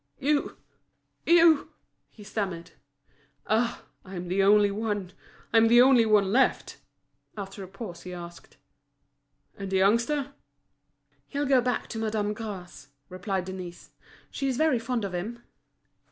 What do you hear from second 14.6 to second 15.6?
fond of him."